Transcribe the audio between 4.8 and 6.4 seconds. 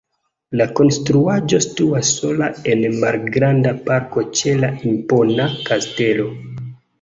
impona kastelo.